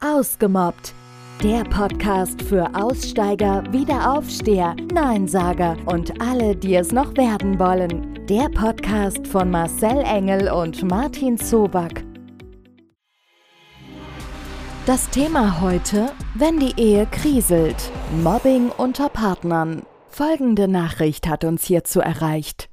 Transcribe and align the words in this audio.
Ausgemobbt. 0.00 0.94
Der 1.42 1.64
Podcast 1.64 2.40
für 2.42 2.72
Aussteiger, 2.72 3.64
Wiederaufsteher, 3.72 4.76
Neinsager 4.92 5.76
und 5.86 6.20
alle, 6.20 6.54
die 6.54 6.76
es 6.76 6.92
noch 6.92 7.16
werden 7.16 7.58
wollen. 7.58 8.24
Der 8.26 8.48
Podcast 8.48 9.26
von 9.26 9.50
Marcel 9.50 9.98
Engel 10.04 10.52
und 10.52 10.84
Martin 10.84 11.36
Zoback. 11.36 12.04
Das 14.86 15.10
Thema 15.10 15.60
heute, 15.60 16.12
wenn 16.34 16.60
die 16.60 16.80
Ehe 16.80 17.06
kriselt. 17.10 17.90
Mobbing 18.22 18.70
unter 18.70 19.08
Partnern. 19.08 19.82
Folgende 20.08 20.68
Nachricht 20.68 21.26
hat 21.26 21.42
uns 21.42 21.64
hierzu 21.64 21.98
erreicht. 21.98 22.68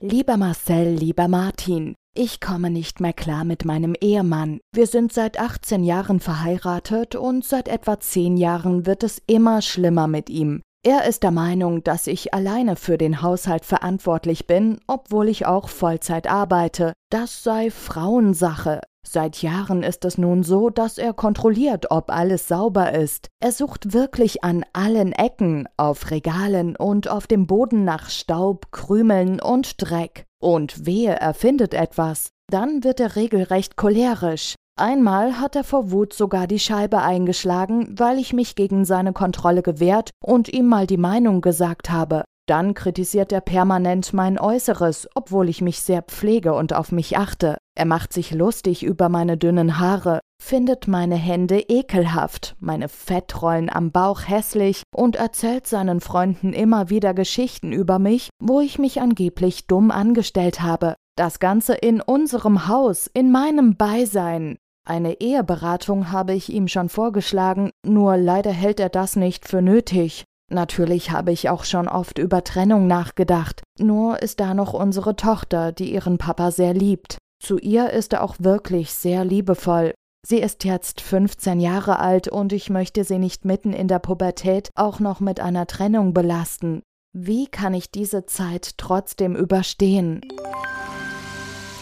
Lieber 0.00 0.36
Marcel, 0.36 0.94
lieber 0.94 1.26
Martin, 1.26 1.94
ich 2.16 2.40
komme 2.40 2.70
nicht 2.70 3.00
mehr 3.00 3.12
klar 3.12 3.44
mit 3.44 3.64
meinem 3.64 3.94
Ehemann. 4.00 4.60
Wir 4.72 4.86
sind 4.86 5.12
seit 5.12 5.38
18 5.38 5.84
Jahren 5.84 6.20
verheiratet 6.20 7.14
und 7.14 7.44
seit 7.44 7.68
etwa 7.68 8.00
10 8.00 8.36
Jahren 8.36 8.86
wird 8.86 9.02
es 9.02 9.20
immer 9.26 9.62
schlimmer 9.62 10.06
mit 10.06 10.30
ihm. 10.30 10.62
Er 10.82 11.04
ist 11.04 11.22
der 11.24 11.32
Meinung, 11.32 11.82
dass 11.82 12.06
ich 12.06 12.32
alleine 12.32 12.76
für 12.76 12.96
den 12.96 13.20
Haushalt 13.20 13.64
verantwortlich 13.64 14.46
bin, 14.46 14.78
obwohl 14.86 15.28
ich 15.28 15.44
auch 15.44 15.68
Vollzeit 15.68 16.28
arbeite. 16.28 16.92
Das 17.10 17.42
sei 17.42 17.70
Frauensache. 17.70 18.80
Seit 19.04 19.40
Jahren 19.42 19.82
ist 19.82 20.04
es 20.04 20.18
nun 20.18 20.42
so, 20.42 20.68
dass 20.68 20.98
er 20.98 21.12
kontrolliert, 21.12 21.90
ob 21.90 22.10
alles 22.10 22.48
sauber 22.48 22.92
ist. 22.92 23.28
Er 23.40 23.52
sucht 23.52 23.92
wirklich 23.92 24.42
an 24.42 24.64
allen 24.72 25.12
Ecken, 25.12 25.68
auf 25.76 26.10
Regalen 26.10 26.76
und 26.76 27.08
auf 27.08 27.26
dem 27.26 27.46
Boden 27.46 27.84
nach 27.84 28.10
Staub, 28.10 28.72
Krümeln 28.72 29.40
und 29.40 29.74
Dreck. 29.78 30.25
Und 30.42 30.86
wehe, 30.86 31.14
er 31.14 31.34
findet 31.34 31.74
etwas. 31.74 32.30
Dann 32.50 32.84
wird 32.84 33.00
er 33.00 33.16
regelrecht 33.16 33.76
cholerisch. 33.76 34.54
Einmal 34.78 35.40
hat 35.40 35.56
er 35.56 35.64
vor 35.64 35.90
Wut 35.90 36.12
sogar 36.12 36.46
die 36.46 36.58
Scheibe 36.58 37.00
eingeschlagen, 37.00 37.98
weil 37.98 38.18
ich 38.18 38.34
mich 38.34 38.54
gegen 38.54 38.84
seine 38.84 39.14
Kontrolle 39.14 39.62
gewehrt 39.62 40.10
und 40.22 40.48
ihm 40.52 40.66
mal 40.66 40.86
die 40.86 40.98
Meinung 40.98 41.40
gesagt 41.40 41.90
habe. 41.90 42.24
Dann 42.46 42.74
kritisiert 42.74 43.32
er 43.32 43.40
permanent 43.40 44.12
mein 44.12 44.38
Äußeres, 44.38 45.08
obwohl 45.14 45.48
ich 45.48 45.62
mich 45.62 45.80
sehr 45.80 46.02
pflege 46.02 46.54
und 46.54 46.74
auf 46.74 46.92
mich 46.92 47.16
achte. 47.16 47.56
Er 47.74 47.86
macht 47.86 48.12
sich 48.12 48.30
lustig 48.30 48.84
über 48.84 49.08
meine 49.08 49.36
dünnen 49.36 49.80
Haare, 49.80 50.20
findet 50.46 50.86
meine 50.86 51.16
Hände 51.16 51.58
ekelhaft, 51.58 52.56
meine 52.60 52.88
Fettrollen 52.88 53.68
am 53.68 53.90
Bauch 53.90 54.22
hässlich 54.28 54.82
und 54.94 55.16
erzählt 55.16 55.66
seinen 55.66 56.00
Freunden 56.00 56.52
immer 56.52 56.88
wieder 56.88 57.14
Geschichten 57.14 57.72
über 57.72 57.98
mich, 57.98 58.30
wo 58.40 58.60
ich 58.60 58.78
mich 58.78 59.00
angeblich 59.00 59.66
dumm 59.66 59.90
angestellt 59.90 60.62
habe. 60.62 60.94
Das 61.16 61.40
Ganze 61.40 61.74
in 61.74 62.00
unserem 62.00 62.68
Haus, 62.68 63.10
in 63.12 63.32
meinem 63.32 63.76
Beisein. 63.76 64.56
Eine 64.86 65.20
Eheberatung 65.20 66.12
habe 66.12 66.34
ich 66.34 66.52
ihm 66.52 66.68
schon 66.68 66.88
vorgeschlagen, 66.88 67.70
nur 67.84 68.16
leider 68.16 68.52
hält 68.52 68.78
er 68.78 68.88
das 68.88 69.16
nicht 69.16 69.48
für 69.48 69.62
nötig. 69.62 70.24
Natürlich 70.48 71.10
habe 71.10 71.32
ich 71.32 71.48
auch 71.48 71.64
schon 71.64 71.88
oft 71.88 72.18
über 72.18 72.44
Trennung 72.44 72.86
nachgedacht, 72.86 73.64
nur 73.80 74.22
ist 74.22 74.38
da 74.38 74.54
noch 74.54 74.74
unsere 74.74 75.16
Tochter, 75.16 75.72
die 75.72 75.92
ihren 75.92 76.18
Papa 76.18 76.52
sehr 76.52 76.72
liebt. 76.72 77.18
Zu 77.42 77.58
ihr 77.58 77.90
ist 77.90 78.12
er 78.12 78.22
auch 78.22 78.36
wirklich 78.38 78.92
sehr 78.92 79.24
liebevoll. 79.24 79.92
Sie 80.28 80.38
ist 80.38 80.64
jetzt 80.64 81.00
15 81.02 81.60
Jahre 81.60 82.00
alt 82.00 82.26
und 82.26 82.52
ich 82.52 82.68
möchte 82.68 83.04
sie 83.04 83.20
nicht 83.20 83.44
mitten 83.44 83.72
in 83.72 83.86
der 83.86 84.00
Pubertät 84.00 84.70
auch 84.74 84.98
noch 84.98 85.20
mit 85.20 85.38
einer 85.38 85.68
Trennung 85.68 86.14
belasten. 86.14 86.82
Wie 87.12 87.46
kann 87.46 87.74
ich 87.74 87.92
diese 87.92 88.26
Zeit 88.26 88.76
trotzdem 88.76 89.36
überstehen? 89.36 90.22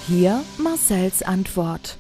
Hier 0.06 0.42
Marcells 0.58 1.22
Antwort. 1.22 1.96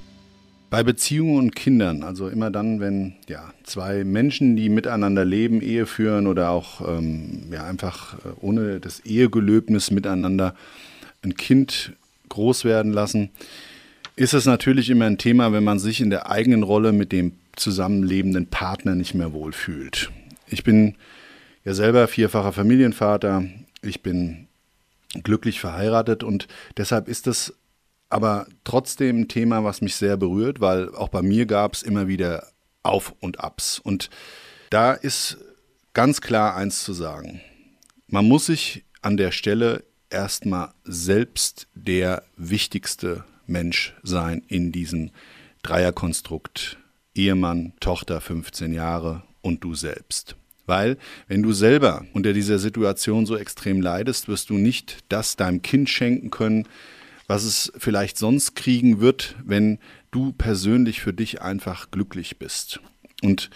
Bei 0.68 0.82
Beziehungen 0.82 1.38
und 1.38 1.56
Kindern, 1.56 2.02
also 2.02 2.28
immer 2.28 2.50
dann, 2.50 2.78
wenn 2.78 3.14
ja, 3.26 3.50
zwei 3.62 4.04
Menschen, 4.04 4.54
die 4.54 4.68
miteinander 4.68 5.24
leben, 5.24 5.62
Ehe 5.62 5.86
führen 5.86 6.26
oder 6.26 6.50
auch 6.50 6.86
ähm, 6.86 7.44
ja, 7.50 7.64
einfach 7.64 8.18
äh, 8.18 8.32
ohne 8.42 8.80
das 8.80 9.00
Ehegelöbnis 9.00 9.90
miteinander 9.90 10.54
ein 11.22 11.38
Kind 11.38 11.94
groß 12.28 12.66
werden 12.66 12.92
lassen, 12.92 13.30
ist 14.16 14.34
es 14.34 14.46
natürlich 14.46 14.90
immer 14.90 15.06
ein 15.06 15.18
Thema, 15.18 15.52
wenn 15.52 15.64
man 15.64 15.78
sich 15.78 16.00
in 16.00 16.10
der 16.10 16.30
eigenen 16.30 16.62
Rolle 16.62 16.92
mit 16.92 17.12
dem 17.12 17.32
zusammenlebenden 17.56 18.46
Partner 18.46 18.94
nicht 18.94 19.14
mehr 19.14 19.32
wohlfühlt. 19.32 20.10
Ich 20.48 20.64
bin 20.64 20.96
ja 21.64 21.74
selber 21.74 22.06
vierfacher 22.08 22.52
Familienvater, 22.52 23.44
ich 23.82 24.02
bin 24.02 24.46
glücklich 25.22 25.60
verheiratet 25.60 26.22
und 26.22 26.48
deshalb 26.76 27.08
ist 27.08 27.26
es 27.26 27.54
aber 28.08 28.46
trotzdem 28.62 29.22
ein 29.22 29.28
Thema, 29.28 29.64
was 29.64 29.80
mich 29.80 29.96
sehr 29.96 30.16
berührt, 30.16 30.60
weil 30.60 30.94
auch 30.94 31.08
bei 31.08 31.22
mir 31.22 31.46
gab 31.46 31.74
es 31.74 31.82
immer 31.82 32.06
wieder 32.06 32.48
Auf 32.82 33.14
und 33.20 33.40
Abs. 33.40 33.78
Und 33.78 34.10
da 34.70 34.92
ist 34.92 35.38
ganz 35.94 36.20
klar 36.20 36.54
eins 36.54 36.84
zu 36.84 36.92
sagen. 36.92 37.40
Man 38.06 38.26
muss 38.26 38.46
sich 38.46 38.84
an 39.02 39.16
der 39.16 39.32
Stelle 39.32 39.84
erstmal 40.10 40.72
selbst 40.84 41.66
der 41.74 42.22
wichtigste 42.36 43.24
Mensch 43.46 43.94
sein 44.02 44.42
in 44.48 44.72
diesem 44.72 45.10
Dreierkonstrukt. 45.62 46.78
Ehemann, 47.14 47.72
Tochter 47.80 48.20
15 48.20 48.72
Jahre 48.72 49.22
und 49.40 49.62
du 49.62 49.74
selbst. 49.74 50.36
Weil, 50.66 50.96
wenn 51.28 51.42
du 51.42 51.52
selber 51.52 52.06
unter 52.12 52.32
dieser 52.32 52.58
Situation 52.58 53.26
so 53.26 53.36
extrem 53.36 53.80
leidest, 53.80 54.28
wirst 54.28 54.50
du 54.50 54.54
nicht 54.54 55.04
das 55.08 55.36
deinem 55.36 55.62
Kind 55.62 55.90
schenken 55.90 56.30
können, 56.30 56.66
was 57.26 57.44
es 57.44 57.72
vielleicht 57.76 58.18
sonst 58.18 58.54
kriegen 58.54 59.00
wird, 59.00 59.36
wenn 59.44 59.78
du 60.10 60.32
persönlich 60.32 61.00
für 61.00 61.12
dich 61.12 61.42
einfach 61.42 61.90
glücklich 61.90 62.38
bist. 62.38 62.80
Und 63.22 63.50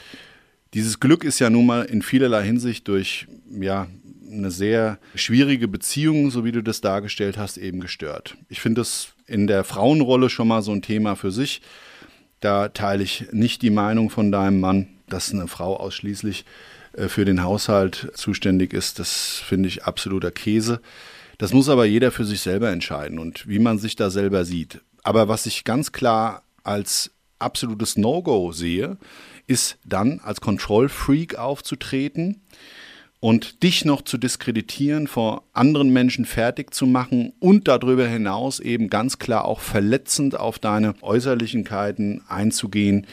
dieses 0.74 1.00
Glück 1.00 1.24
ist 1.24 1.38
ja 1.38 1.50
nun 1.50 1.66
mal 1.66 1.84
in 1.84 2.02
vielerlei 2.02 2.44
Hinsicht 2.44 2.88
durch 2.88 3.26
ja, 3.50 3.88
eine 4.30 4.50
sehr 4.50 4.98
schwierige 5.14 5.68
Beziehung, 5.68 6.30
so 6.30 6.44
wie 6.44 6.52
du 6.52 6.62
das 6.62 6.80
dargestellt 6.80 7.38
hast, 7.38 7.56
eben 7.56 7.80
gestört. 7.80 8.36
Ich 8.48 8.60
finde 8.60 8.82
das 8.82 9.14
in 9.28 9.46
der 9.46 9.62
Frauenrolle 9.64 10.30
schon 10.30 10.48
mal 10.48 10.62
so 10.62 10.72
ein 10.72 10.82
Thema 10.82 11.14
für 11.14 11.30
sich. 11.30 11.60
Da 12.40 12.68
teile 12.68 13.02
ich 13.02 13.26
nicht 13.32 13.62
die 13.62 13.70
Meinung 13.70 14.10
von 14.10 14.32
deinem 14.32 14.60
Mann, 14.60 14.88
dass 15.08 15.32
eine 15.32 15.48
Frau 15.48 15.76
ausschließlich 15.76 16.44
äh, 16.94 17.08
für 17.08 17.24
den 17.24 17.42
Haushalt 17.42 18.10
zuständig 18.14 18.72
ist. 18.72 18.98
Das 18.98 19.42
finde 19.44 19.68
ich 19.68 19.84
absoluter 19.84 20.30
Käse. 20.30 20.80
Das 21.38 21.52
muss 21.52 21.68
aber 21.68 21.84
jeder 21.84 22.10
für 22.10 22.24
sich 22.24 22.40
selber 22.40 22.70
entscheiden 22.70 23.18
und 23.18 23.46
wie 23.46 23.60
man 23.60 23.78
sich 23.78 23.94
da 23.94 24.10
selber 24.10 24.44
sieht. 24.44 24.80
Aber 25.04 25.28
was 25.28 25.46
ich 25.46 25.64
ganz 25.64 25.92
klar 25.92 26.42
als 26.64 27.12
absolutes 27.38 27.96
No-Go 27.96 28.52
sehe, 28.52 28.96
ist 29.46 29.78
dann 29.84 30.20
als 30.20 30.40
Kontrollfreak 30.40 31.38
aufzutreten 31.38 32.42
und 33.20 33.62
dich 33.62 33.84
noch 33.84 34.02
zu 34.02 34.16
diskreditieren, 34.16 35.08
vor 35.08 35.42
anderen 35.52 35.92
Menschen 35.92 36.24
fertig 36.24 36.72
zu 36.72 36.86
machen 36.86 37.32
und 37.40 37.66
darüber 37.66 38.06
hinaus 38.06 38.60
eben 38.60 38.90
ganz 38.90 39.18
klar 39.18 39.44
auch 39.44 39.60
verletzend 39.60 40.38
auf 40.38 40.58
deine 40.58 40.94
Äußerlichkeiten 41.02 42.22
einzugehen, 42.28 43.06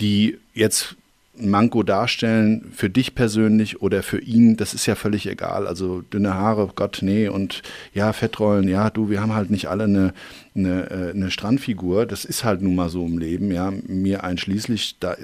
die 0.00 0.38
jetzt 0.54 0.96
Manko 1.34 1.82
darstellen 1.82 2.70
für 2.74 2.90
dich 2.90 3.14
persönlich 3.14 3.80
oder 3.80 4.02
für 4.02 4.20
ihn, 4.20 4.56
das 4.58 4.74
ist 4.74 4.84
ja 4.84 4.94
völlig 4.94 5.26
egal. 5.26 5.66
Also 5.66 6.02
dünne 6.02 6.34
Haare, 6.34 6.68
Gott, 6.74 6.98
nee, 7.00 7.26
und 7.28 7.62
ja, 7.94 8.12
Fettrollen, 8.12 8.68
ja, 8.68 8.90
du, 8.90 9.08
wir 9.08 9.22
haben 9.22 9.34
halt 9.34 9.50
nicht 9.50 9.68
alle 9.68 9.84
eine, 9.84 10.12
eine, 10.54 10.90
äh, 10.90 11.10
eine 11.12 11.30
Strandfigur. 11.30 12.04
Das 12.04 12.26
ist 12.26 12.44
halt 12.44 12.60
nun 12.60 12.74
mal 12.74 12.90
so 12.90 13.06
im 13.06 13.16
Leben, 13.16 13.50
ja, 13.50 13.72
mir 13.86 14.24
einschließlich. 14.24 14.98
Da, 15.00 15.16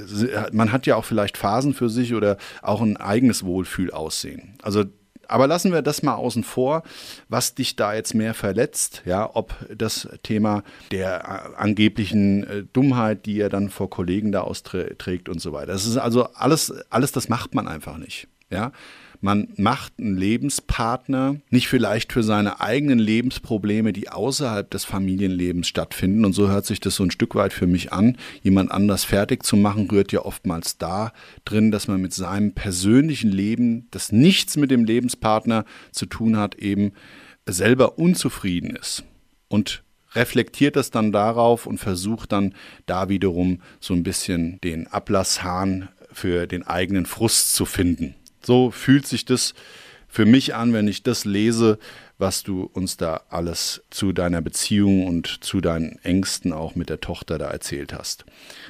man 0.51 0.73
hat 0.73 0.87
ja 0.87 0.97
auch 0.97 1.05
vielleicht 1.05 1.37
Phasen 1.37 1.75
für 1.75 1.91
sich 1.91 2.15
oder 2.15 2.39
auch 2.63 2.81
ein 2.81 2.97
eigenes 2.97 3.45
Wohlfühlaussehen. 3.45 4.55
Also 4.63 4.85
aber 5.29 5.47
lassen 5.47 5.73
wir 5.73 5.83
das 5.83 6.03
mal 6.03 6.15
außen 6.15 6.43
vor, 6.43 6.83
was 7.29 7.55
dich 7.55 7.77
da 7.77 7.95
jetzt 7.95 8.15
mehr 8.15 8.35
verletzt, 8.35 9.03
ja, 9.05 9.31
ob 9.35 9.55
das 9.75 10.09
Thema 10.23 10.63
der 10.91 11.21
äh, 11.21 11.57
angeblichen 11.57 12.45
äh, 12.45 12.65
Dummheit, 12.73 13.27
die 13.27 13.41
er 13.41 13.51
dann 13.51 13.69
vor 13.69 13.91
Kollegen 13.91 14.33
da 14.33 14.41
austrägt 14.41 15.29
und 15.29 15.41
so 15.41 15.53
weiter. 15.53 15.73
Das 15.73 15.87
ist 15.87 15.97
also 15.97 16.25
alles, 16.33 16.73
alles 16.91 17.13
das 17.13 17.29
macht 17.29 17.55
man 17.55 17.69
einfach 17.69 17.99
nicht, 17.99 18.29
ja. 18.51 18.73
Man 19.21 19.49
macht 19.57 19.95
einen 19.99 20.17
Lebenspartner 20.17 21.41
nicht 21.51 21.67
vielleicht 21.67 22.13
für 22.13 22.23
seine 22.23 22.61
eigenen 22.61 23.01
Lebensprobleme, 23.01 23.93
die 23.93 24.11
außerhalb 24.11 24.71
des 24.71 24.85
Familienlebens 24.85 25.67
stattfinden. 25.67 26.25
Und 26.25 26.35
so 26.35 26.49
hört 26.49 26.67
sich 26.67 26.79
das 26.79 26.95
so 26.95 27.03
ein 27.03 27.11
Stück 27.11 27.35
weit 27.35 27.53
für 27.53 27.67
mich 27.67 27.93
an. 27.93 28.17
Jemand 28.43 28.71
anders 28.71 29.05
fertig 29.05 29.43
zu 29.43 29.57
machen, 29.57 29.91
rührt 29.91 30.13
ja 30.13 30.25
oftmals 30.25 30.79
da 30.79 31.13
drin, 31.45 31.73
dass 31.73 31.89
man 31.89 32.01
mit 32.01 32.15
seinem 32.15 32.53
persönlichen 32.53 33.33
Leben, 33.33 33.89
das 33.91 34.13
nichts 34.13 34.57
mit 34.57 34.71
dem 34.71 34.85
Lebenspartner 34.85 35.65
zu 35.91 36.07
tun 36.07 36.37
hat, 36.37 36.55
eben 36.55 36.93
selber 37.45 37.99
unzufrieden 37.99 38.77
ist. 38.77 39.03
Und 39.49 39.83
reflektiert 40.15 40.77
das 40.77 40.93
dann 40.93 41.11
darauf 41.11 41.67
und 41.67 41.79
versucht 41.79 42.31
dann 42.31 42.55
da 42.87 43.09
wiederum 43.09 43.63
so 43.81 43.95
ein 43.95 44.05
bisschen 44.05 44.61
den 44.63 44.87
Ablasshahn 44.87 45.89
für 46.13 46.47
den 46.47 46.67
eigenen 46.67 47.07
Frust 47.07 47.53
zu 47.53 47.65
finden. 47.65 48.15
So 48.43 48.71
fühlt 48.71 49.07
sich 49.07 49.25
das 49.25 49.55
für 50.09 50.25
mich 50.25 50.55
an, 50.55 50.73
wenn 50.73 50.89
ich 50.89 51.03
das 51.03 51.25
lese, 51.25 51.79
was 52.19 52.43
du 52.43 52.69
uns 52.73 52.97
da 52.97 53.21
alles 53.31 53.83
zu 53.91 54.13
deiner 54.13 54.41
Beziehung 54.41 55.07
und 55.07 55.45
zu 55.45 55.61
deinen 55.61 55.99
Ängsten 56.03 56.53
auch 56.53 56.75
mit 56.75 56.89
der 56.89 57.01
Tochter 57.01 57.39
da 57.39 57.47
erzählt 57.47 57.93
hast. 57.93 58.25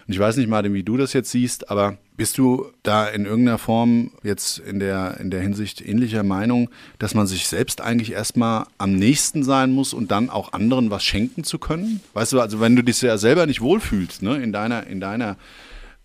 Und 0.06 0.12
ich 0.12 0.18
weiß 0.18 0.36
nicht, 0.36 0.48
Martin, 0.48 0.74
wie 0.74 0.82
du 0.82 0.98
das 0.98 1.14
jetzt 1.14 1.30
siehst, 1.30 1.70
aber 1.70 1.96
bist 2.16 2.36
du 2.36 2.66
da 2.82 3.06
in 3.06 3.24
irgendeiner 3.24 3.56
Form 3.58 4.10
jetzt 4.22 4.58
in 4.58 4.80
der, 4.80 5.18
in 5.20 5.30
der 5.30 5.40
Hinsicht 5.40 5.80
ähnlicher 5.80 6.24
Meinung, 6.24 6.68
dass 6.98 7.14
man 7.14 7.26
sich 7.26 7.48
selbst 7.48 7.80
eigentlich 7.80 8.12
erstmal 8.12 8.66
am 8.76 8.92
nächsten 8.92 9.44
sein 9.44 9.70
muss 9.70 9.94
und 9.94 10.10
dann 10.10 10.28
auch 10.28 10.52
anderen 10.52 10.90
was 10.90 11.04
schenken 11.04 11.44
zu 11.44 11.58
können? 11.58 12.00
Weißt 12.12 12.32
du, 12.32 12.40
also 12.40 12.60
wenn 12.60 12.76
du 12.76 12.82
dich 12.82 13.00
ja 13.00 13.16
selber 13.16 13.46
nicht 13.46 13.62
wohlfühlst, 13.62 14.22
ne, 14.22 14.36
in 14.42 14.52
deiner, 14.52 14.86
in 14.86 15.00
deiner 15.00 15.36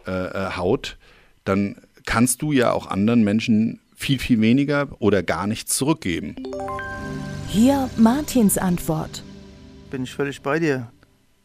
äh, 0.08 0.12
äh 0.12 0.52
Haut, 0.56 0.98
dann 1.44 1.76
kannst 2.06 2.42
du 2.42 2.52
ja 2.52 2.72
auch 2.72 2.88
anderen 2.88 3.24
Menschen 3.24 3.80
viel, 3.96 4.20
viel 4.20 4.42
weniger 4.42 4.90
oder 5.00 5.24
gar 5.24 5.48
nichts 5.48 5.76
zurückgeben. 5.78 6.36
Hier 7.48 7.90
Martins 7.98 8.58
Antwort. 8.58 9.24
Bin 9.92 10.04
ich 10.04 10.14
völlig 10.14 10.42
bei 10.42 10.60
dir. 10.60 10.92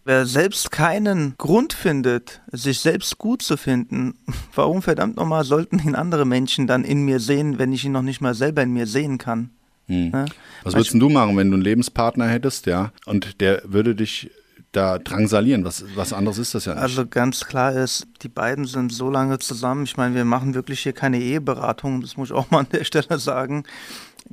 Wer 0.05 0.25
selbst 0.25 0.70
keinen 0.70 1.34
Grund 1.37 1.75
findet, 1.75 2.40
sich 2.50 2.81
selbst 2.81 3.19
gut 3.19 3.43
zu 3.43 3.58
finden, 3.58 4.14
warum 4.55 4.81
verdammt 4.81 5.16
nochmal 5.16 5.44
sollten 5.44 5.78
ihn 5.78 5.94
andere 5.94 6.25
Menschen 6.25 6.66
dann 6.66 6.82
in 6.82 7.04
mir 7.04 7.20
sehen, 7.20 7.58
wenn 7.58 7.72
ich 7.72 7.84
ihn 7.84 7.93
noch 7.93 8.02
nicht 8.02 8.22
mal 8.22 8.34
selber 8.34 8.62
in 8.62 8.72
mir 8.72 8.87
sehen 8.87 9.19
kann? 9.19 9.50
Hm. 9.87 10.11
Ja? 10.12 10.25
Was 10.62 10.75
würdest 10.75 10.94
du 10.94 11.08
machen, 11.08 11.37
wenn 11.37 11.50
du 11.50 11.54
einen 11.54 11.62
Lebenspartner 11.62 12.26
hättest, 12.26 12.66
ja, 12.66 12.93
und 13.04 13.40
der 13.40 13.62
würde 13.66 13.94
dich 13.94 14.31
da 14.73 14.99
drangsalieren. 14.99 15.65
Was, 15.65 15.85
was 15.94 16.12
anderes 16.12 16.38
ist 16.38 16.55
das 16.55 16.67
ja 16.67 16.75
nicht. 16.75 16.82
Also 16.82 17.06
ganz 17.06 17.44
klar 17.44 17.73
ist, 17.73 18.06
die 18.23 18.29
beiden 18.29 18.67
sind 18.67 18.93
so 18.93 19.11
lange 19.11 19.38
zusammen. 19.38 19.85
Ich 19.85 19.97
meine, 19.97 20.15
wir 20.15 20.25
machen 20.25 20.55
wirklich 20.55 20.81
hier 20.81 20.93
keine 20.93 21.19
Eheberatung, 21.19 22.00
das 22.00 22.17
muss 22.17 22.31
ich 22.31 22.35
auch 22.35 22.50
mal 22.50 22.61
an 22.61 22.69
der 22.73 22.85
Stelle 22.85 23.19
sagen. 23.19 23.65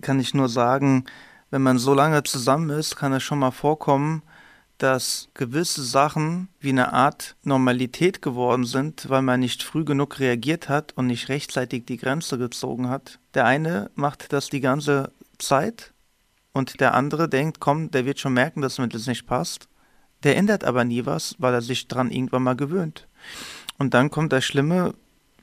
Kann 0.02 0.20
ich 0.20 0.34
nur 0.34 0.50
sagen, 0.50 1.06
wenn 1.52 1.62
man 1.62 1.78
so 1.78 1.94
lange 1.94 2.24
zusammen 2.24 2.70
ist, 2.70 2.96
kann 2.96 3.14
es 3.14 3.24
schon 3.24 3.40
mal 3.40 3.52
vorkommen, 3.52 4.24
dass 4.78 5.30
gewisse 5.34 5.84
Sachen 5.84 6.50
wie 6.60 6.70
eine 6.70 6.92
Art 6.92 7.38
Normalität 7.44 8.22
geworden 8.22 8.66
sind, 8.66 9.10
weil 9.10 9.22
man 9.22 9.40
nicht 9.40 9.64
früh 9.64 9.86
genug 9.86 10.20
reagiert 10.20 10.68
hat 10.68 10.92
und 10.98 11.08
nicht 11.08 11.30
rechtzeitig 11.30 11.86
die 11.86 11.98
Grenze 11.98 12.38
gezogen 12.38 12.90
hat. 12.90 13.20
Der 13.36 13.46
eine 13.46 13.90
macht 13.96 14.34
das 14.34 14.50
die 14.50 14.60
ganze 14.60 15.14
Zeit 15.38 15.94
und 16.52 16.82
der 16.82 16.94
andere 16.94 17.30
denkt, 17.30 17.62
komm, 17.62 17.90
der 17.92 18.06
wird 18.06 18.20
schon 18.20 18.34
merken, 18.34 18.62
dass 18.62 18.78
mir 18.78 18.90
das 18.90 19.08
nicht 19.08 19.26
passt. 19.26 19.70
Der 20.26 20.36
ändert 20.36 20.64
aber 20.64 20.84
nie 20.84 21.06
was, 21.06 21.36
weil 21.38 21.54
er 21.54 21.62
sich 21.62 21.88
dran 21.88 22.12
irgendwann 22.12 22.44
mal 22.44 22.56
gewöhnt. 22.56 23.08
Und 23.78 23.94
dann 23.94 24.10
kommt 24.10 24.34
das 24.34 24.44
Schlimme, 24.44 24.96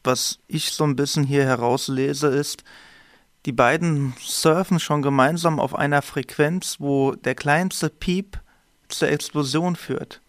was 0.03 0.41
ich 0.49 0.73
so 0.73 0.85
ein 0.85 0.97
bisschen 0.97 1.23
hier 1.25 1.45
herauslese, 1.45 2.27
ist, 2.27 2.65
die 3.47 3.53
beiden 3.53 4.15
surfen 4.21 4.81
schon 4.81 5.01
gemeinsam 5.03 5.61
auf 5.61 5.75
einer 5.75 6.03
Frequenz, 6.03 6.77
wo 6.81 7.13
der 7.13 7.37
kleinste 7.37 7.91
Piep 7.91 8.41
zur 8.89 9.09
Explosion 9.09 9.77
führt. 9.77 10.21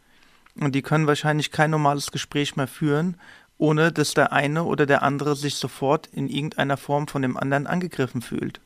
Und 0.55 0.75
die 0.75 0.83
können 0.83 1.07
wahrscheinlich 1.07 1.51
kein 1.51 1.71
normales 1.71 2.11
Gespräch 2.11 2.55
mehr 2.55 2.67
führen, 2.67 3.17
ohne 3.57 3.91
dass 3.91 4.13
der 4.13 4.33
eine 4.33 4.63
oder 4.65 4.85
der 4.85 5.01
andere 5.01 5.35
sich 5.35 5.55
sofort 5.55 6.07
in 6.07 6.27
irgendeiner 6.27 6.77
Form 6.77 7.07
von 7.07 7.23
dem 7.23 7.37
anderen 7.37 7.65
angegriffen 7.65 8.21
fühlt. 8.21 8.61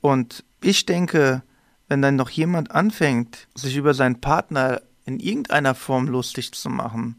Und 0.00 0.44
ich 0.60 0.86
denke, 0.86 1.42
wenn 1.88 2.02
dann 2.02 2.16
noch 2.16 2.30
jemand 2.30 2.72
anfängt, 2.72 3.46
sich 3.54 3.76
über 3.76 3.94
seinen 3.94 4.20
Partner 4.20 4.80
in 5.04 5.20
irgendeiner 5.20 5.74
Form 5.74 6.08
lustig 6.08 6.52
zu 6.52 6.70
machen, 6.70 7.16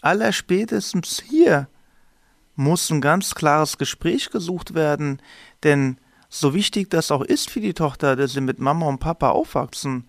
allerspätestens 0.00 1.22
hier 1.28 1.68
muss 2.56 2.90
ein 2.90 3.00
ganz 3.00 3.34
klares 3.34 3.78
Gespräch 3.78 4.30
gesucht 4.30 4.74
werden, 4.74 5.20
denn 5.62 5.98
so 6.28 6.54
wichtig 6.54 6.90
das 6.90 7.10
auch 7.10 7.22
ist 7.22 7.50
für 7.50 7.60
die 7.60 7.74
Tochter, 7.74 8.16
dass 8.16 8.32
sie 8.32 8.40
mit 8.40 8.58
Mama 8.58 8.86
und 8.86 9.00
Papa 9.00 9.30
aufwachsen, 9.30 10.08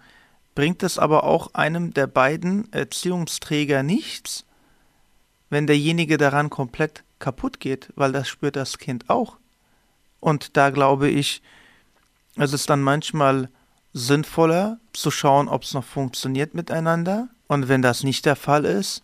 bringt 0.54 0.84
es 0.84 1.00
aber 1.00 1.24
auch 1.24 1.54
einem 1.54 1.94
der 1.94 2.08
beiden 2.08 2.72
Erziehungsträger 2.72 3.84
nichts, 3.84 4.46
wenn 5.50 5.68
derjenige 5.68 6.18
daran 6.18 6.50
komplett 6.50 7.04
kaputt 7.20 7.60
geht, 7.60 7.90
weil 7.96 8.12
das 8.12 8.28
spürt 8.28 8.56
das 8.56 8.78
Kind 8.78 9.10
auch. 9.10 9.38
Und 10.20 10.58
da 10.58 10.70
glaube 10.70 11.10
ich, 11.10 11.42
es 12.36 12.54
ist 12.54 12.70
dann 12.70 12.82
manchmal 12.82 13.50
sinnvoller 13.94 14.80
zu 14.94 15.12
schauen, 15.12 15.48
ob 15.48 15.64
es 15.64 15.74
noch 15.74 15.84
funktioniert 15.84 16.54
miteinander. 16.54 17.30
Und 17.48 17.68
wenn 17.68 17.82
das 17.82 18.04
nicht 18.04 18.26
der 18.26 18.36
Fall 18.36 18.66
ist, 18.66 19.04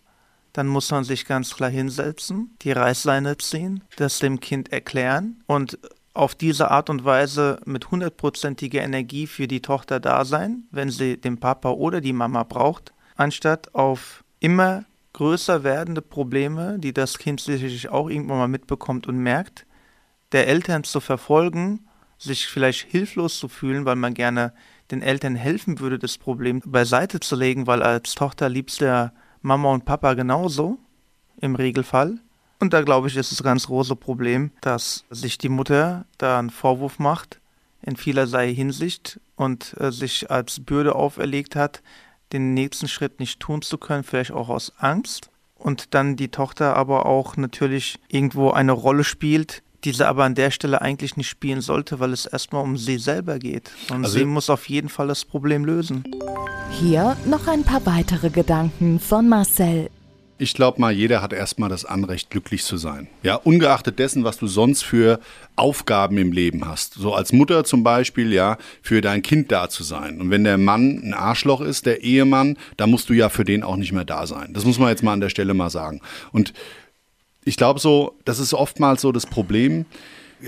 dann 0.52 0.66
muss 0.66 0.90
man 0.90 1.04
sich 1.04 1.26
ganz 1.26 1.54
klar 1.54 1.70
hinsetzen, 1.70 2.56
die 2.62 2.72
Reißleine 2.72 3.36
ziehen, 3.38 3.84
das 3.96 4.18
dem 4.18 4.40
Kind 4.40 4.72
erklären 4.72 5.42
und 5.46 5.78
auf 6.14 6.34
diese 6.34 6.70
Art 6.72 6.90
und 6.90 7.04
Weise 7.04 7.60
mit 7.64 7.92
hundertprozentiger 7.92 8.82
Energie 8.82 9.28
für 9.28 9.46
die 9.46 9.62
Tochter 9.62 10.00
da 10.00 10.24
sein, 10.24 10.64
wenn 10.72 10.90
sie 10.90 11.16
den 11.16 11.38
Papa 11.38 11.70
oder 11.70 12.00
die 12.00 12.12
Mama 12.12 12.42
braucht, 12.42 12.92
anstatt 13.14 13.72
auf 13.74 14.24
immer 14.40 14.84
größer 15.12 15.62
werdende 15.62 16.02
Probleme, 16.02 16.78
die 16.78 16.92
das 16.92 17.18
Kind 17.18 17.40
sicherlich 17.40 17.88
auch 17.88 18.10
irgendwann 18.10 18.38
mal 18.38 18.48
mitbekommt 18.48 19.06
und 19.06 19.18
merkt, 19.18 19.64
der 20.32 20.48
Eltern 20.48 20.82
zu 20.82 21.00
verfolgen, 21.00 21.87
sich 22.18 22.46
vielleicht 22.46 22.90
hilflos 22.90 23.38
zu 23.38 23.48
fühlen, 23.48 23.84
weil 23.84 23.96
man 23.96 24.14
gerne 24.14 24.52
den 24.90 25.02
Eltern 25.02 25.36
helfen 25.36 25.80
würde, 25.80 25.98
das 25.98 26.18
Problem 26.18 26.60
beiseite 26.64 27.20
zu 27.20 27.36
legen, 27.36 27.66
weil 27.66 27.82
als 27.82 28.14
Tochter 28.14 28.48
liebst 28.48 28.80
du 28.80 29.12
Mama 29.42 29.72
und 29.72 29.84
Papa 29.84 30.14
genauso, 30.14 30.78
im 31.40 31.54
Regelfall. 31.54 32.18
Und 32.60 32.72
da 32.72 32.82
glaube 32.82 33.06
ich, 33.08 33.16
ist 33.16 33.30
es 33.30 33.40
ein 33.40 33.44
ganz 33.44 33.66
großes 33.66 33.96
Problem, 33.96 34.50
dass 34.60 35.04
sich 35.10 35.38
die 35.38 35.48
Mutter 35.48 36.06
da 36.18 36.38
einen 36.38 36.50
Vorwurf 36.50 36.98
macht 36.98 37.40
in 37.82 37.96
vielerlei 37.96 38.52
Hinsicht 38.52 39.20
und 39.36 39.76
äh, 39.78 39.92
sich 39.92 40.30
als 40.30 40.60
Bürde 40.60 40.96
auferlegt 40.96 41.54
hat, 41.54 41.82
den 42.32 42.54
nächsten 42.54 42.88
Schritt 42.88 43.20
nicht 43.20 43.38
tun 43.38 43.62
zu 43.62 43.78
können, 43.78 44.02
vielleicht 44.02 44.32
auch 44.32 44.48
aus 44.48 44.72
Angst. 44.78 45.30
Und 45.54 45.94
dann 45.94 46.16
die 46.16 46.28
Tochter 46.28 46.76
aber 46.76 47.06
auch 47.06 47.36
natürlich 47.36 47.98
irgendwo 48.08 48.50
eine 48.50 48.72
Rolle 48.72 49.04
spielt, 49.04 49.62
die 49.84 49.92
sie 49.92 50.06
aber 50.06 50.24
an 50.24 50.34
der 50.34 50.50
Stelle 50.50 50.80
eigentlich 50.80 51.16
nicht 51.16 51.28
spielen 51.28 51.60
sollte, 51.60 52.00
weil 52.00 52.12
es 52.12 52.26
erstmal 52.26 52.62
um 52.62 52.76
sie 52.76 52.98
selber 52.98 53.38
geht. 53.38 53.70
Und 53.90 54.04
also 54.04 54.18
sie 54.18 54.24
muss 54.24 54.50
auf 54.50 54.68
jeden 54.68 54.88
Fall 54.88 55.08
das 55.08 55.24
Problem 55.24 55.64
lösen. 55.64 56.04
Hier 56.70 57.16
noch 57.26 57.46
ein 57.46 57.64
paar 57.64 57.84
weitere 57.86 58.30
Gedanken 58.30 59.00
von 59.00 59.28
Marcel. 59.28 59.88
Ich 60.40 60.54
glaube 60.54 60.80
mal, 60.80 60.92
jeder 60.92 61.20
hat 61.20 61.32
erstmal 61.32 61.68
das 61.68 61.84
Anrecht, 61.84 62.30
glücklich 62.30 62.62
zu 62.62 62.76
sein. 62.76 63.08
Ja, 63.24 63.34
ungeachtet 63.34 63.98
dessen, 63.98 64.22
was 64.22 64.38
du 64.38 64.46
sonst 64.46 64.84
für 64.84 65.18
Aufgaben 65.56 66.16
im 66.16 66.30
Leben 66.30 66.64
hast. 66.64 66.94
So 66.94 67.12
als 67.12 67.32
Mutter 67.32 67.64
zum 67.64 67.82
Beispiel, 67.82 68.32
ja, 68.32 68.56
für 68.80 69.00
dein 69.00 69.22
Kind 69.22 69.50
da 69.50 69.68
zu 69.68 69.82
sein. 69.82 70.20
Und 70.20 70.30
wenn 70.30 70.44
der 70.44 70.56
Mann 70.56 71.00
ein 71.02 71.12
Arschloch 71.12 71.60
ist, 71.60 71.86
der 71.86 72.04
Ehemann, 72.04 72.56
dann 72.76 72.88
musst 72.88 73.08
du 73.08 73.14
ja 73.14 73.30
für 73.30 73.44
den 73.44 73.64
auch 73.64 73.74
nicht 73.74 73.90
mehr 73.90 74.04
da 74.04 74.28
sein. 74.28 74.52
Das 74.52 74.64
muss 74.64 74.78
man 74.78 74.90
jetzt 74.90 75.02
mal 75.02 75.12
an 75.12 75.20
der 75.20 75.28
Stelle 75.28 75.54
mal 75.54 75.70
sagen. 75.70 76.00
Und 76.30 76.52
ich 77.48 77.56
glaube 77.56 77.80
so, 77.80 78.14
das 78.24 78.38
ist 78.38 78.54
oftmals 78.54 79.00
so 79.00 79.10
das 79.10 79.26
Problem. 79.26 79.86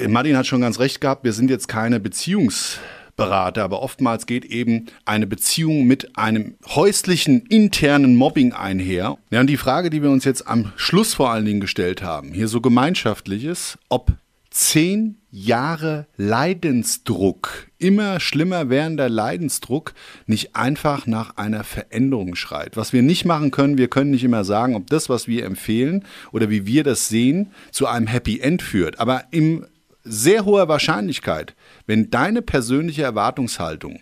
Martin 0.07 0.37
hat 0.37 0.47
schon 0.47 0.61
ganz 0.61 0.79
recht 0.79 1.01
gehabt, 1.01 1.25
wir 1.25 1.33
sind 1.33 1.51
jetzt 1.51 1.67
keine 1.67 1.99
Beziehungs- 1.99 2.79
Berater, 3.17 3.65
aber 3.65 3.83
oftmals 3.83 4.25
geht 4.25 4.47
eben 4.47 4.87
eine 5.05 5.27
Beziehung 5.27 5.85
mit 5.85 6.17
einem 6.17 6.55
häuslichen 6.67 7.43
internen 7.51 8.17
Mobbing 8.17 8.55
einher. 8.55 9.19
Ja, 9.31 9.41
und 9.41 9.47
die 9.49 9.59
Frage, 9.59 9.91
die 9.91 10.03
wir 10.03 10.09
uns 10.09 10.25
jetzt 10.25 10.49
am 10.49 10.73
Schluss 10.77 11.13
vor 11.13 11.31
allen 11.31 11.45
Dingen 11.45 11.61
gestellt 11.61 12.03
haben, 12.03 12.33
hier 12.33 12.49
so 12.49 12.63
gemeinschaftlich 12.63 13.45
ist, 13.45 13.77
ob 13.91 14.13
zehn 14.49 15.19
Jahre 15.31 16.07
Leidensdruck, 16.17 17.69
immer 17.81 18.21
schlimmer 18.21 18.69
werdender 18.71 19.09
Leidensdruck, 19.09 19.95
nicht 20.27 20.55
einfach 20.55 21.07
nach 21.07 21.37
einer 21.37 21.65
Veränderung 21.65 22.37
schreit. 22.37 22.77
Was 22.77 22.93
wir 22.93 23.03
nicht 23.03 23.25
machen 23.25 23.51
können, 23.51 23.79
wir 23.79 23.89
können 23.89 24.11
nicht 24.11 24.25
immer 24.25 24.45
sagen, 24.45 24.77
ob 24.77 24.87
das, 24.89 25.09
was 25.09 25.27
wir 25.27 25.45
empfehlen 25.45 26.05
oder 26.33 26.51
wie 26.51 26.67
wir 26.67 26.85
das 26.85 27.09
sehen, 27.09 27.51
zu 27.73 27.87
einem 27.87 28.07
Happy 28.07 28.41
End 28.41 28.63
führt. 28.63 29.01
Aber 29.01 29.25
im 29.31 29.67
sehr 30.05 30.45
hoher 30.45 30.69
Wahrscheinlichkeit, 30.69 31.55
wenn 31.87 32.11
deine 32.11 32.43
persönliche 32.43 33.03
Erwartungshaltung 33.03 34.01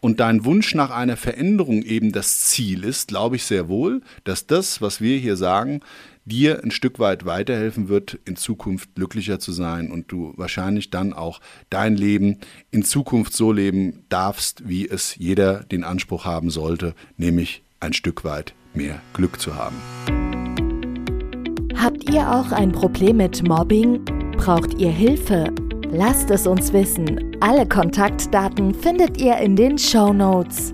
und 0.00 0.20
dein 0.20 0.44
Wunsch 0.44 0.74
nach 0.74 0.90
einer 0.90 1.16
Veränderung 1.16 1.82
eben 1.82 2.12
das 2.12 2.40
Ziel 2.40 2.84
ist, 2.84 3.08
glaube 3.08 3.36
ich 3.36 3.44
sehr 3.44 3.68
wohl, 3.68 4.02
dass 4.24 4.46
das, 4.46 4.82
was 4.82 5.00
wir 5.00 5.18
hier 5.18 5.36
sagen, 5.36 5.80
dir 6.24 6.62
ein 6.62 6.70
Stück 6.70 6.98
weit 6.98 7.24
weiterhelfen 7.24 7.88
wird, 7.88 8.18
in 8.24 8.36
Zukunft 8.36 8.94
glücklicher 8.94 9.38
zu 9.38 9.52
sein 9.52 9.90
und 9.90 10.10
du 10.10 10.32
wahrscheinlich 10.36 10.90
dann 10.90 11.12
auch 11.12 11.40
dein 11.70 11.96
Leben 11.96 12.38
in 12.70 12.82
Zukunft 12.82 13.34
so 13.34 13.52
leben 13.52 14.04
darfst, 14.08 14.68
wie 14.68 14.88
es 14.88 15.16
jeder 15.16 15.64
den 15.64 15.84
Anspruch 15.84 16.24
haben 16.24 16.50
sollte, 16.50 16.94
nämlich 17.16 17.62
ein 17.80 17.92
Stück 17.92 18.24
weit 18.24 18.54
mehr 18.72 19.00
Glück 19.12 19.40
zu 19.40 19.54
haben. 19.54 19.76
Habt 21.76 22.10
ihr 22.10 22.30
auch 22.30 22.50
ein 22.50 22.72
Problem 22.72 23.18
mit 23.18 23.46
Mobbing? 23.46 24.04
Braucht 24.36 24.74
ihr 24.78 24.90
Hilfe? 24.90 25.52
Lasst 25.90 26.30
es 26.30 26.46
uns 26.46 26.72
wissen. 26.72 27.36
Alle 27.40 27.68
Kontaktdaten 27.68 28.74
findet 28.74 29.20
ihr 29.20 29.36
in 29.36 29.54
den 29.54 29.78
Show 29.78 30.12
Notes. 30.12 30.73